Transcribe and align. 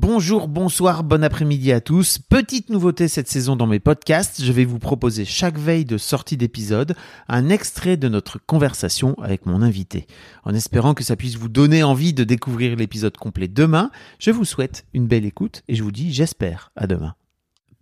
Bonjour, 0.00 0.46
bonsoir, 0.46 1.02
bon 1.02 1.24
après-midi 1.24 1.72
à 1.72 1.80
tous. 1.80 2.20
Petite 2.20 2.70
nouveauté 2.70 3.08
cette 3.08 3.26
saison 3.26 3.56
dans 3.56 3.66
mes 3.66 3.80
podcasts, 3.80 4.44
je 4.44 4.52
vais 4.52 4.64
vous 4.64 4.78
proposer 4.78 5.24
chaque 5.24 5.58
veille 5.58 5.84
de 5.84 5.98
sortie 5.98 6.36
d'épisode 6.36 6.94
un 7.26 7.48
extrait 7.48 7.96
de 7.96 8.08
notre 8.08 8.38
conversation 8.38 9.16
avec 9.20 9.44
mon 9.44 9.60
invité. 9.60 10.06
En 10.44 10.54
espérant 10.54 10.94
que 10.94 11.02
ça 11.02 11.16
puisse 11.16 11.34
vous 11.34 11.48
donner 11.48 11.82
envie 11.82 12.12
de 12.12 12.22
découvrir 12.22 12.76
l'épisode 12.76 13.16
complet 13.16 13.48
demain, 13.48 13.90
je 14.20 14.30
vous 14.30 14.44
souhaite 14.44 14.86
une 14.94 15.08
belle 15.08 15.24
écoute 15.24 15.64
et 15.66 15.74
je 15.74 15.82
vous 15.82 15.90
dis 15.90 16.12
j'espère 16.12 16.70
à 16.76 16.86
demain. 16.86 17.16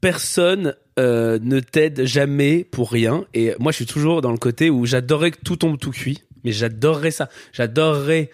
personne 0.01 0.75
euh, 0.99 1.39
ne 1.43 1.61
t'aide 1.61 2.07
jamais 2.07 2.65
pour 2.65 2.91
rien. 2.93 3.27
Et 3.35 3.53
moi, 3.59 3.73
je 3.73 3.77
suis 3.77 3.87
toujours 3.87 4.23
dans 4.23 4.33
le 4.33 4.39
côté 4.39 4.71
où 4.71 4.87
j'adorerais 4.87 5.33
que 5.33 5.45
tout 5.45 5.57
tombe 5.57 5.79
tout 5.79 5.91
cuit. 5.91 6.23
Mais 6.45 6.53
j'adorerais 6.53 7.11
ça. 7.11 7.29
J'adorerais. 7.53 8.31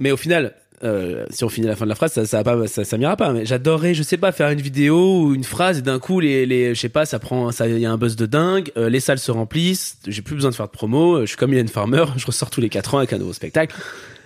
Mais 0.00 0.10
au 0.10 0.16
final, 0.16 0.56
euh, 0.84 1.24
si 1.30 1.44
on 1.44 1.48
finit 1.48 1.66
la 1.66 1.76
fin 1.76 1.84
de 1.84 1.88
la 1.88 1.94
phrase, 1.94 2.12
ça, 2.12 2.26
ça, 2.26 2.42
ça, 2.66 2.84
ça 2.84 2.98
m'ira 2.98 3.16
pas. 3.16 3.32
Mais 3.32 3.46
j'adorerais, 3.46 3.94
je 3.94 4.02
sais 4.02 4.16
pas, 4.16 4.32
faire 4.32 4.50
une 4.50 4.60
vidéo 4.60 5.22
ou 5.22 5.34
une 5.34 5.44
phrase 5.44 5.78
et 5.78 5.82
d'un 5.82 5.98
coup, 5.98 6.20
les, 6.20 6.46
les, 6.46 6.74
je 6.74 6.80
sais 6.80 6.88
pas, 6.88 7.06
ça 7.06 7.18
prend, 7.18 7.50
ça, 7.52 7.68
il 7.68 7.78
y 7.78 7.86
a 7.86 7.90
un 7.90 7.98
buzz 7.98 8.16
de 8.16 8.26
dingue. 8.26 8.70
euh, 8.76 8.88
les 8.88 9.00
salles 9.00 9.18
se 9.18 9.30
remplissent. 9.30 9.98
J'ai 10.06 10.22
plus 10.22 10.34
besoin 10.34 10.50
de 10.50 10.54
faire 10.56 10.66
de 10.66 10.72
promo. 10.72 11.16
euh, 11.16 11.20
Je 11.22 11.26
suis 11.26 11.36
comme 11.36 11.52
Hélène 11.52 11.68
Farmer. 11.68 12.04
Je 12.16 12.26
ressors 12.26 12.50
tous 12.50 12.60
les 12.60 12.68
quatre 12.68 12.94
ans 12.94 12.98
avec 12.98 13.12
un 13.12 13.18
nouveau 13.18 13.32
spectacle. 13.32 13.74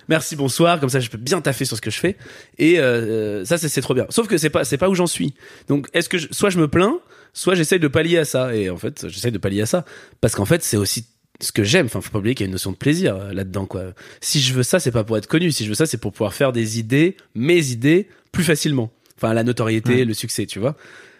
Merci, 0.08 0.34
bonsoir. 0.34 0.80
Comme 0.80 0.88
ça, 0.88 0.98
je 0.98 1.08
peux 1.08 1.18
bien 1.18 1.40
taffer 1.40 1.64
sur 1.64 1.76
ce 1.76 1.80
que 1.80 1.90
je 1.92 1.98
fais. 2.00 2.16
Et 2.58 2.80
euh, 2.80 3.44
ça, 3.44 3.58
c'est 3.58 3.68
c'est 3.68 3.80
trop 3.80 3.94
bien. 3.94 4.06
Sauf 4.08 4.26
que 4.26 4.38
c'est 4.38 4.50
pas, 4.50 4.64
c'est 4.64 4.76
pas 4.78 4.88
où 4.88 4.94
j'en 4.96 5.06
suis. 5.06 5.34
Donc, 5.68 5.86
est-ce 5.92 6.08
que 6.08 6.18
je- 6.18 6.26
soit 6.32 6.50
je 6.50 6.58
me 6.58 6.66
plains, 6.66 6.98
soit 7.32 7.54
j'essaye 7.54 7.78
de 7.78 7.86
pallier 7.86 8.18
à 8.18 8.24
ça. 8.24 8.52
Et 8.56 8.70
en 8.70 8.76
fait, 8.76 9.06
j'essaye 9.08 9.30
de 9.30 9.38
pallier 9.38 9.62
à 9.62 9.66
ça 9.66 9.84
parce 10.20 10.34
qu'en 10.34 10.46
fait, 10.46 10.64
c'est 10.64 10.76
aussi 10.76 11.06
ce 11.40 11.52
que 11.52 11.64
j'aime. 11.64 11.86
Enfin, 11.86 12.00
faut 12.00 12.10
pas 12.10 12.18
oublier 12.18 12.34
qu'il 12.34 12.44
y 12.44 12.46
a 12.46 12.48
une 12.48 12.52
notion 12.52 12.72
de 12.72 12.76
plaisir 12.76 13.16
euh, 13.16 13.32
là-dedans, 13.32 13.66
quoi. 13.66 13.92
Si 14.20 14.40
je 14.40 14.52
veux 14.54 14.62
ça, 14.62 14.78
c'est 14.80 14.90
pas 14.90 15.04
pour 15.04 15.16
être 15.16 15.26
connu. 15.26 15.50
Si 15.50 15.64
je 15.64 15.68
veux 15.68 15.74
ça, 15.74 15.86
c'est 15.86 15.98
pour 15.98 16.12
pouvoir 16.12 16.34
faire 16.34 16.52
des 16.52 16.78
idées, 16.78 17.16
mes 17.34 17.70
idées, 17.70 18.08
plus 18.32 18.44
facilement. 18.44 18.90
Enfin, 19.16 19.34
la 19.34 19.42
notoriété, 19.44 20.04
le 20.04 20.14
succès, 20.14 20.46
tu 20.46 20.58
vois. 20.58 20.76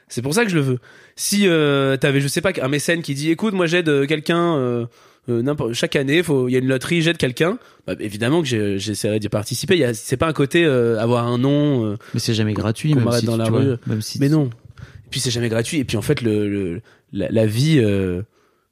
C'est 0.09 0.23
pour 0.23 0.35
ça 0.35 0.45
que 0.45 0.51
je 0.51 0.57
le 0.57 0.63
veux. 0.63 0.79
Si 1.17 1.47
euh, 1.47 1.97
t'avais, 1.97 2.21
je 2.21 2.29
sais 2.29 2.41
pas, 2.41 2.53
un 2.63 2.69
mécène 2.69 3.03
qui 3.03 3.15
dit, 3.15 3.31
écoute, 3.31 3.53
moi 3.55 3.67
j'aide 3.67 3.89
euh, 3.89 4.07
quelqu'un. 4.07 4.57
Euh, 4.57 4.87
n'importe- 5.29 5.75
chaque 5.75 5.95
année, 5.97 6.23
faut, 6.23 6.49
il 6.49 6.53
y 6.53 6.57
a 6.57 6.59
une 6.59 6.67
loterie, 6.67 7.03
j'aide 7.03 7.19
quelqu'un. 7.19 7.59
Bah, 7.87 7.95
évidemment 8.01 8.43
que 8.43 8.77
j'essaierai 8.79 9.21
d'y 9.21 9.29
participer. 9.29 9.77
Il 9.79 9.95
C'est 9.95 10.17
pas 10.17 10.27
un 10.27 10.33
côté 10.33 10.65
avoir 10.65 11.27
un 11.27 11.39
nom. 11.39 11.97
Mais 12.15 12.21
c'est 12.21 12.35
jamais 12.35 12.55
gratuit, 12.55 12.95
même 12.95 13.11
si, 13.13 13.27
dans 13.27 13.37
la 13.37 13.51
vois, 13.51 13.61
rue. 13.61 13.77
même 13.87 14.01
si 14.03 14.19
mais 14.19 14.29
non. 14.29 14.47
Et 14.47 15.11
puis 15.11 15.21
c'est 15.21 15.31
jamais 15.31 15.49
gratuit. 15.51 15.79
Et 15.79 15.85
puis 15.85 15.97
en 15.97 16.03
fait, 16.03 16.23
le, 16.23 16.49
le- 16.49 16.81
la, 17.13 17.29
la 17.31 17.47
vie 17.47 17.81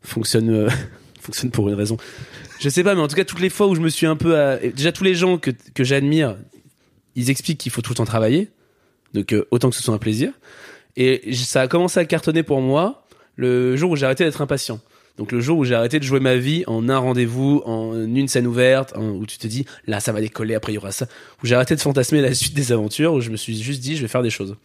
fonctionne 0.02 0.68
fonctionne 1.28 1.50
pour 1.50 1.68
une 1.68 1.74
raison. 1.74 1.96
Je 2.58 2.68
sais 2.68 2.82
pas, 2.82 2.94
mais 2.94 3.00
en 3.00 3.08
tout 3.08 3.16
cas, 3.16 3.24
toutes 3.24 3.40
les 3.40 3.50
fois 3.50 3.68
où 3.68 3.74
je 3.74 3.80
me 3.80 3.88
suis 3.88 4.06
un 4.06 4.16
peu, 4.16 4.58
déjà 4.74 4.92
tous 4.92 5.04
les 5.04 5.14
gens 5.14 5.38
que 5.38 5.50
que 5.74 5.84
j'admire, 5.84 6.36
ils 7.14 7.30
expliquent 7.30 7.58
qu'il 7.58 7.72
faut 7.72 7.82
tout 7.82 7.92
le 7.92 7.96
temps 7.96 8.04
travailler. 8.04 8.48
Donc 9.14 9.32
euh, 9.32 9.46
autant 9.50 9.70
que 9.70 9.76
ce 9.76 9.82
soit 9.82 9.94
un 9.94 9.98
plaisir. 9.98 10.32
Et 10.96 11.32
ça 11.34 11.62
a 11.62 11.68
commencé 11.68 12.00
à 12.00 12.04
cartonner 12.04 12.42
pour 12.42 12.60
moi 12.60 13.04
le 13.36 13.76
jour 13.76 13.90
où 13.90 13.96
j'ai 13.96 14.06
arrêté 14.06 14.24
d'être 14.24 14.40
impatient. 14.40 14.80
Donc 15.16 15.32
le 15.32 15.40
jour 15.40 15.58
où 15.58 15.64
j'ai 15.64 15.74
arrêté 15.74 15.98
de 15.98 16.04
jouer 16.04 16.20
ma 16.20 16.36
vie 16.36 16.62
en 16.68 16.88
un 16.88 16.98
rendez-vous, 16.98 17.62
en 17.64 17.94
une 17.94 18.28
scène 18.28 18.46
ouverte, 18.46 18.94
où 18.96 19.26
tu 19.26 19.38
te 19.38 19.46
dis 19.48 19.64
là 19.86 20.00
ça 20.00 20.12
va 20.12 20.20
décoller, 20.20 20.54
après 20.54 20.72
il 20.72 20.76
y 20.76 20.78
aura 20.78 20.92
ça, 20.92 21.06
où 21.42 21.46
j'ai 21.46 21.56
arrêté 21.56 21.74
de 21.74 21.80
fantasmer 21.80 22.20
la 22.20 22.34
suite 22.34 22.54
des 22.54 22.70
aventures, 22.70 23.12
où 23.14 23.20
je 23.20 23.30
me 23.30 23.36
suis 23.36 23.60
juste 23.60 23.80
dit 23.80 23.96
je 23.96 24.02
vais 24.02 24.08
faire 24.08 24.22
des 24.22 24.30
choses. 24.30 24.56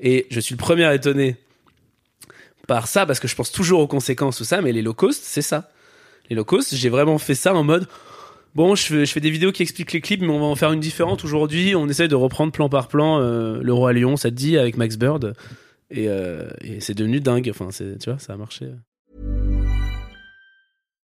Et 0.00 0.26
je 0.30 0.40
suis 0.40 0.54
le 0.54 0.58
premier 0.58 0.84
à 0.84 0.94
étonner 0.94 1.36
par 2.66 2.88
ça 2.88 3.06
parce 3.06 3.20
que 3.20 3.28
je 3.28 3.36
pense 3.36 3.52
toujours 3.52 3.80
aux 3.80 3.86
conséquences 3.86 4.38
tout 4.38 4.44
ça, 4.44 4.60
mais 4.62 4.72
les 4.72 4.82
low 4.82 4.94
cost 4.94 5.22
c'est 5.24 5.42
ça. 5.42 5.70
Les 6.30 6.36
low 6.36 6.44
cost, 6.44 6.74
j'ai 6.74 6.88
vraiment 6.88 7.18
fait 7.18 7.34
ça 7.34 7.54
en 7.54 7.64
mode 7.64 7.86
bon 8.54 8.74
je 8.74 9.04
fais, 9.04 9.20
des 9.20 9.30
vidéos 9.30 9.52
qui 9.52 9.62
expliquent 9.62 9.92
les 9.92 10.00
clips, 10.00 10.20
mais 10.20 10.28
on 10.28 10.40
va 10.40 10.46
en 10.46 10.56
faire 10.56 10.72
une 10.72 10.80
différente 10.80 11.24
aujourd'hui. 11.24 11.74
On 11.74 11.88
essaye 11.88 12.08
de 12.08 12.14
reprendre 12.14 12.52
plan 12.52 12.68
par 12.68 12.88
plan 12.88 13.20
euh, 13.20 13.60
le 13.62 13.72
roi 13.72 13.92
lion, 13.92 14.16
ça 14.16 14.30
te 14.30 14.34
dit 14.34 14.58
avec 14.58 14.76
Max 14.76 14.96
Bird. 14.96 15.34
Et, 15.90 16.08
euh, 16.08 16.48
c'est 16.78 16.94
devenu 16.94 17.20
dingue. 17.20 17.50
Enfin, 17.50 17.68
tu 17.70 18.10
vois, 18.10 18.18
ça 18.18 18.32
a 18.32 18.36
marché. 18.36 18.66